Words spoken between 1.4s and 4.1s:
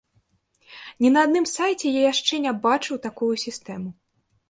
сайце я яшчэ не бачыў такую сістэму.